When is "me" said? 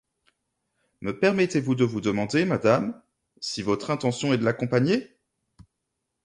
1.01-1.11